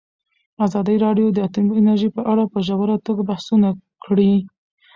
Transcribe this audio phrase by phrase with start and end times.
[0.65, 3.69] ازادي راډیو د اټومي انرژي په اړه په ژوره توګه بحثونه
[4.03, 4.33] کړي.